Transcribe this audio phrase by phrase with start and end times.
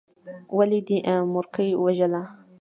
[0.57, 0.97] ولې دې
[1.33, 2.21] مورکۍ ووژله.